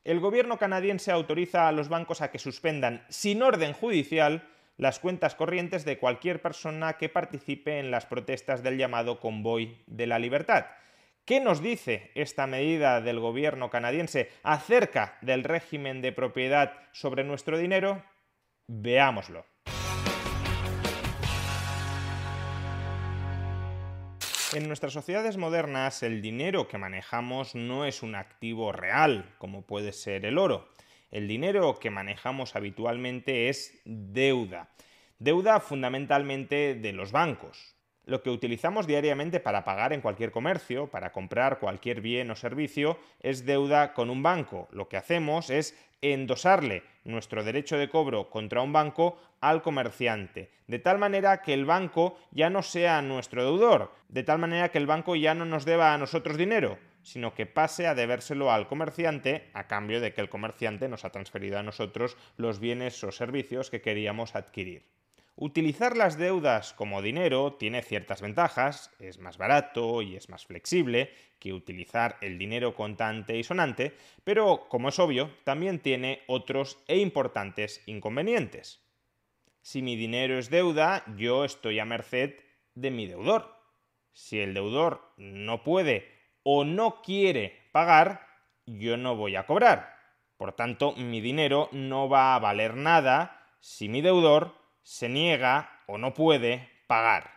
[0.03, 4.47] El gobierno canadiense autoriza a los bancos a que suspendan, sin orden judicial,
[4.77, 10.05] las cuentas corrientes de cualquier persona que participe en las protestas del llamado Convoy de
[10.05, 10.67] la Libertad.
[11.25, 17.57] ¿Qué nos dice esta medida del gobierno canadiense acerca del régimen de propiedad sobre nuestro
[17.57, 18.03] dinero?
[18.67, 19.43] Veámoslo.
[24.55, 29.91] En nuestras sociedades modernas el dinero que manejamos no es un activo real, como puede
[29.91, 30.69] ser el oro.
[31.11, 34.69] El dinero que manejamos habitualmente es deuda.
[35.19, 37.74] Deuda fundamentalmente de los bancos.
[38.05, 42.99] Lo que utilizamos diariamente para pagar en cualquier comercio, para comprar cualquier bien o servicio,
[43.21, 44.67] es deuda con un banco.
[44.71, 50.79] Lo que hacemos es endosarle nuestro derecho de cobro contra un banco al comerciante, de
[50.79, 54.87] tal manera que el banco ya no sea nuestro deudor, de tal manera que el
[54.87, 59.49] banco ya no nos deba a nosotros dinero, sino que pase a debérselo al comerciante
[59.53, 63.69] a cambio de que el comerciante nos ha transferido a nosotros los bienes o servicios
[63.69, 64.94] que queríamos adquirir.
[65.37, 71.11] Utilizar las deudas como dinero tiene ciertas ventajas, es más barato y es más flexible
[71.39, 73.93] que utilizar el dinero contante y sonante,
[74.23, 78.81] pero como es obvio, también tiene otros e importantes inconvenientes.
[79.61, 82.35] Si mi dinero es deuda, yo estoy a merced
[82.73, 83.53] de mi deudor.
[84.13, 86.07] Si el deudor no puede
[86.43, 88.25] o no quiere pagar,
[88.65, 89.97] yo no voy a cobrar.
[90.37, 95.97] Por tanto, mi dinero no va a valer nada si mi deudor se niega o
[95.97, 97.31] no puede pagar.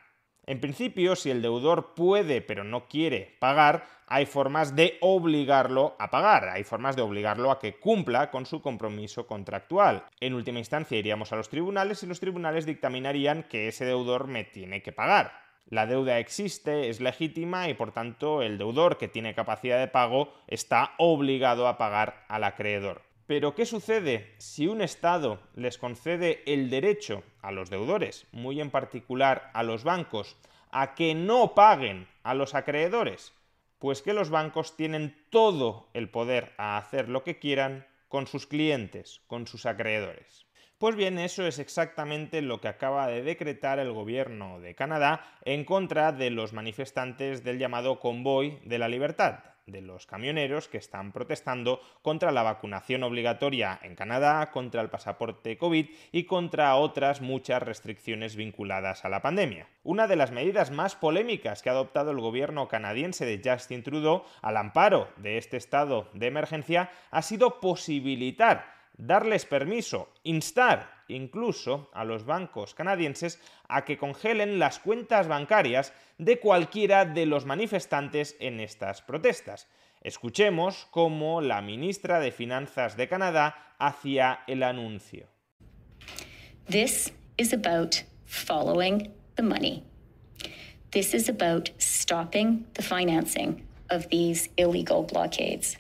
[0.47, 6.11] En principio, si el deudor puede pero no quiere pagar, hay formas de obligarlo a
[6.11, 10.05] pagar, hay formas de obligarlo a que cumpla con su compromiso contractual.
[10.21, 14.45] En última instancia iríamos a los tribunales y los tribunales dictaminarían que ese deudor me
[14.45, 15.33] tiene que pagar.
[15.71, 20.33] La deuda existe, es legítima y por tanto el deudor que tiene capacidad de pago
[20.47, 23.08] está obligado a pagar al acreedor.
[23.29, 28.71] Pero ¿qué sucede si un Estado les concede el derecho a los deudores, muy en
[28.71, 30.39] particular a los bancos,
[30.71, 33.35] a que no paguen a los acreedores?
[33.81, 38.47] Pues que los bancos tienen todo el poder a hacer lo que quieran con sus
[38.47, 40.47] clientes, con sus acreedores.
[40.79, 45.67] Pues bien, eso es exactamente lo que acaba de decretar el gobierno de Canadá en
[45.67, 49.41] contra de los manifestantes del llamado Convoy de la Libertad.
[49.69, 55.57] De los camioneros que están protestando contra la vacunación obligatoria en Canadá, contra el pasaporte
[55.57, 59.69] COVID y contra otras muchas restricciones vinculadas a la pandemia.
[59.85, 64.25] Una de las medidas más polémicas que ha adoptado el gobierno canadiense de Justin Trudeau
[64.43, 72.05] al amparo de este estado de emergencia ha sido posibilitar darles permiso, instar incluso a
[72.05, 78.61] los bancos canadienses a que congelen las cuentas bancarias de cualquiera de los manifestantes en
[78.61, 79.69] estas protestas.
[80.03, 85.27] Escuchemos cómo la ministra de Finanzas de Canadá hacía el anuncio.
[86.69, 89.85] This is about following the money.
[90.93, 95.77] This is about stopping the financing of these illegal blockades.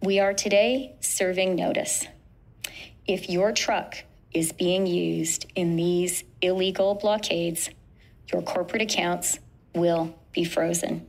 [0.00, 2.08] We are today serving notice.
[3.06, 4.04] If your truck
[4.34, 7.70] is being used in these illegal blockades,
[8.32, 9.38] your corporate accounts
[9.74, 11.06] will be frozen.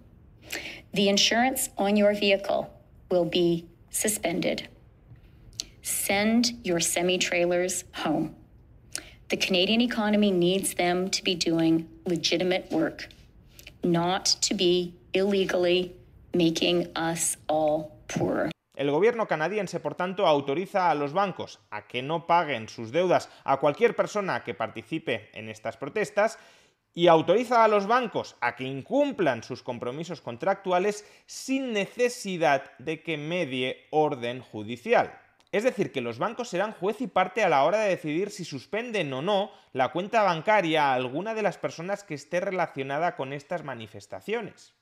[0.94, 2.72] The insurance on your vehicle
[3.10, 4.68] will be suspended.
[5.82, 8.36] Send your semi trailers home.
[9.30, 13.08] The Canadian economy needs them to be doing legitimate work,
[13.84, 15.96] not to be illegally
[16.34, 18.53] making us all poorer.
[18.76, 23.30] El gobierno canadiense, por tanto, autoriza a los bancos a que no paguen sus deudas
[23.44, 26.40] a cualquier persona que participe en estas protestas
[26.96, 33.18] y autoriza a los bancos a que incumplan sus compromisos contractuales sin necesidad de que
[33.18, 35.20] medie orden judicial.
[35.52, 38.44] Es decir, que los bancos serán juez y parte a la hora de decidir si
[38.44, 43.34] suspenden o no la cuenta bancaria a alguna de las personas que esté relacionada con
[43.34, 44.74] estas manifestaciones.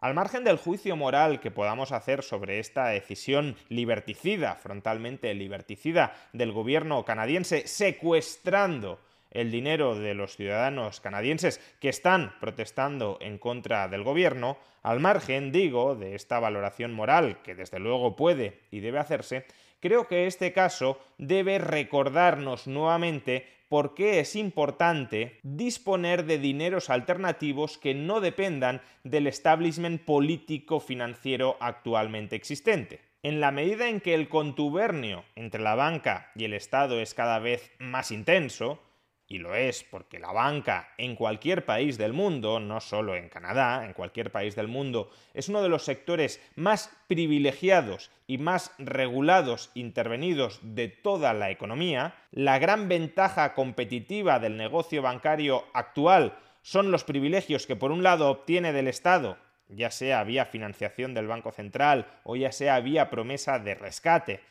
[0.00, 6.52] Al margen del juicio moral que podamos hacer sobre esta decisión liberticida, frontalmente liberticida, del
[6.52, 9.00] gobierno canadiense secuestrando
[9.32, 15.50] el dinero de los ciudadanos canadienses que están protestando en contra del gobierno, al margen,
[15.50, 19.46] digo, de esta valoración moral que desde luego puede y debe hacerse,
[19.80, 27.76] creo que este caso debe recordarnos nuevamente por qué es importante disponer de dineros alternativos
[27.78, 33.00] que no dependan del establishment político financiero actualmente existente.
[33.22, 37.40] En la medida en que el contubernio entre la banca y el Estado es cada
[37.40, 38.80] vez más intenso,
[39.28, 43.84] y lo es porque la banca en cualquier país del mundo, no solo en Canadá,
[43.84, 49.70] en cualquier país del mundo, es uno de los sectores más privilegiados y más regulados
[49.74, 57.04] intervenidos de toda la economía, la gran ventaja competitiva del negocio bancario actual son los
[57.04, 59.36] privilegios que por un lado obtiene del Estado
[59.68, 64.40] ya sea vía financiación del Banco Central o ya sea vía promesa de rescate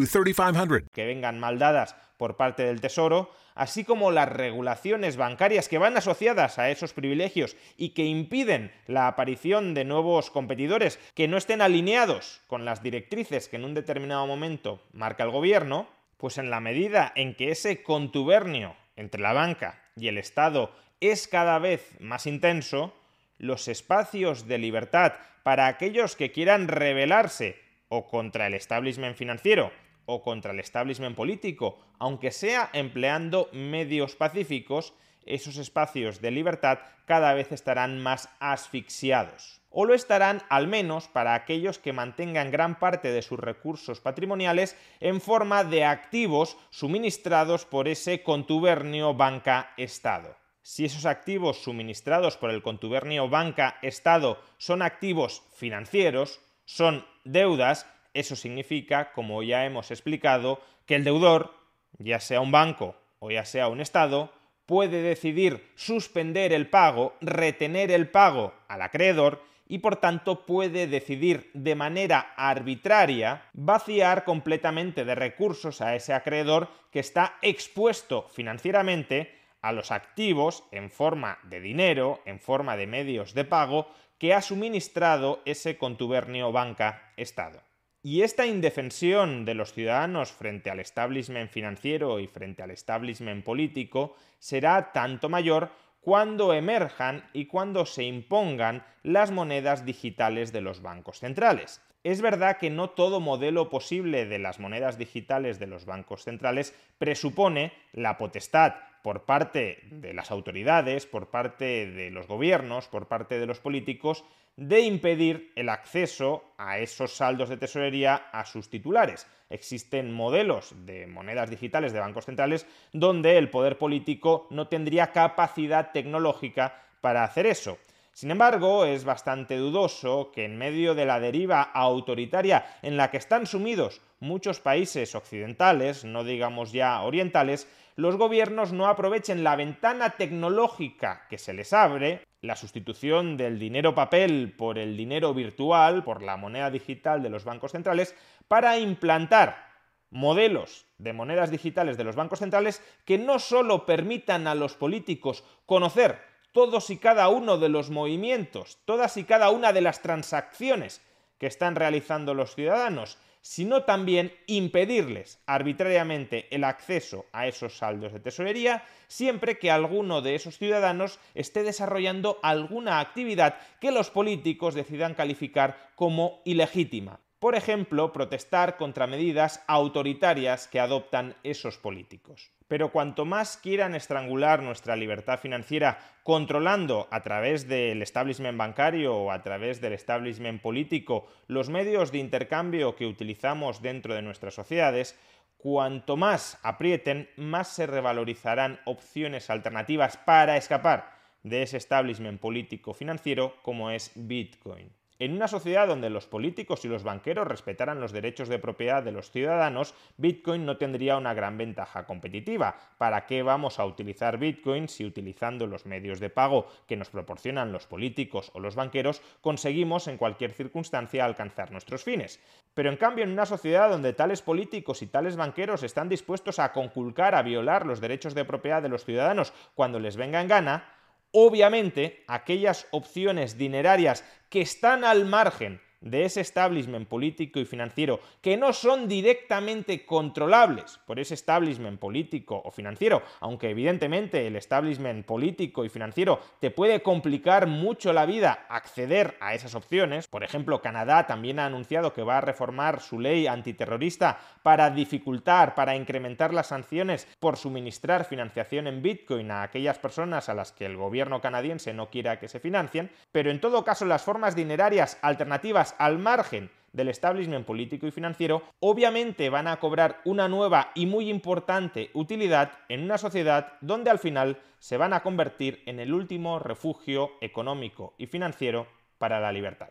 [0.00, 0.90] 1-888-532-3500.
[0.92, 5.96] Que vengan mal dadas por parte del Tesoro, así como las regulaciones bancarias que van
[5.96, 11.62] asociadas a esos privilegios y que impiden la aparición de nuevos competidores que no estén
[11.62, 15.88] alineados con las directrices que en un determinado momento marca el gobierno,
[16.18, 21.26] pues en la medida en que ese contubernio entre la banca y el Estado es
[21.26, 22.92] cada vez más intenso,
[23.38, 29.72] los espacios de libertad para aquellos que quieran rebelarse o contra el establishment financiero
[30.10, 34.92] o contra el establishment político, aunque sea empleando medios pacíficos,
[35.24, 39.60] esos espacios de libertad cada vez estarán más asfixiados.
[39.70, 44.76] O lo estarán al menos para aquellos que mantengan gran parte de sus recursos patrimoniales
[44.98, 50.36] en forma de activos suministrados por ese contubernio banca-estado.
[50.62, 59.12] Si esos activos suministrados por el contubernio banca-estado son activos financieros, son deudas, eso significa,
[59.12, 61.54] como ya hemos explicado, que el deudor,
[61.98, 64.32] ya sea un banco o ya sea un Estado,
[64.66, 71.50] puede decidir suspender el pago, retener el pago al acreedor y por tanto puede decidir
[71.54, 79.72] de manera arbitraria vaciar completamente de recursos a ese acreedor que está expuesto financieramente a
[79.72, 83.88] los activos en forma de dinero, en forma de medios de pago
[84.18, 87.69] que ha suministrado ese contubernio banca-estado.
[88.02, 94.16] Y esta indefensión de los ciudadanos frente al establishment financiero y frente al establishment político
[94.38, 101.18] será tanto mayor cuando emerjan y cuando se impongan las monedas digitales de los bancos
[101.18, 101.82] centrales.
[102.02, 106.74] Es verdad que no todo modelo posible de las monedas digitales de los bancos centrales
[106.96, 113.38] presupone la potestad por parte de las autoridades, por parte de los gobiernos, por parte
[113.38, 114.24] de los políticos,
[114.56, 119.26] de impedir el acceso a esos saldos de tesorería a sus titulares.
[119.48, 125.92] Existen modelos de monedas digitales de bancos centrales donde el poder político no tendría capacidad
[125.92, 127.78] tecnológica para hacer eso.
[128.12, 133.16] Sin embargo, es bastante dudoso que en medio de la deriva autoritaria en la que
[133.16, 140.10] están sumidos muchos países occidentales, no digamos ya orientales, los gobiernos no aprovechen la ventana
[140.10, 146.22] tecnológica que se les abre, la sustitución del dinero papel por el dinero virtual, por
[146.22, 148.14] la moneda digital de los bancos centrales,
[148.48, 149.70] para implantar
[150.10, 155.44] modelos de monedas digitales de los bancos centrales que no solo permitan a los políticos
[155.66, 161.00] conocer todos y cada uno de los movimientos, todas y cada una de las transacciones
[161.38, 168.20] que están realizando los ciudadanos, sino también impedirles arbitrariamente el acceso a esos saldos de
[168.20, 175.14] tesorería siempre que alguno de esos ciudadanos esté desarrollando alguna actividad que los políticos decidan
[175.14, 177.20] calificar como ilegítima.
[177.40, 182.50] Por ejemplo, protestar contra medidas autoritarias que adoptan esos políticos.
[182.68, 189.30] Pero cuanto más quieran estrangular nuestra libertad financiera controlando a través del establishment bancario o
[189.32, 195.18] a través del establishment político los medios de intercambio que utilizamos dentro de nuestras sociedades,
[195.56, 201.10] cuanto más aprieten, más se revalorizarán opciones alternativas para escapar
[201.42, 204.99] de ese establishment político financiero como es Bitcoin.
[205.20, 209.12] En una sociedad donde los políticos y los banqueros respetaran los derechos de propiedad de
[209.12, 212.78] los ciudadanos, Bitcoin no tendría una gran ventaja competitiva.
[212.96, 217.70] ¿Para qué vamos a utilizar Bitcoin si utilizando los medios de pago que nos proporcionan
[217.70, 222.40] los políticos o los banqueros conseguimos en cualquier circunstancia alcanzar nuestros fines?
[222.72, 226.72] Pero en cambio, en una sociedad donde tales políticos y tales banqueros están dispuestos a
[226.72, 230.99] conculcar, a violar los derechos de propiedad de los ciudadanos cuando les venga en gana,
[231.32, 238.56] Obviamente, aquellas opciones dinerarias que están al margen de ese establishment político y financiero que
[238.56, 245.84] no son directamente controlables por ese establishment político o financiero, aunque evidentemente el establishment político
[245.84, 250.26] y financiero te puede complicar mucho la vida acceder a esas opciones.
[250.26, 255.74] Por ejemplo, Canadá también ha anunciado que va a reformar su ley antiterrorista para dificultar,
[255.74, 260.86] para incrementar las sanciones por suministrar financiación en Bitcoin a aquellas personas a las que
[260.86, 265.18] el gobierno canadiense no quiera que se financien, pero en todo caso las formas dinerarias
[265.22, 271.06] alternativas al margen del establishment político y financiero, obviamente van a cobrar una nueva y
[271.06, 276.12] muy importante utilidad en una sociedad donde al final se van a convertir en el
[276.12, 278.86] último refugio económico y financiero
[279.18, 279.90] para la libertad.